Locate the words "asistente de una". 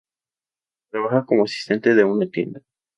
1.43-2.27